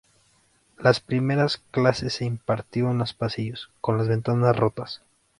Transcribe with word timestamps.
Las 0.79 0.99
primeras 0.99 1.57
clase 1.69 2.09
se 2.09 2.25
impartió 2.25 2.89
en 2.89 2.97
los 2.97 3.13
pasillos, 3.13 3.69
con 3.81 3.97
la 3.99 4.03
ventanas 4.03 4.57
rotas. 4.57 5.03